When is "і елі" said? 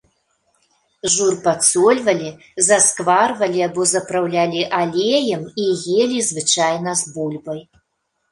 5.65-6.19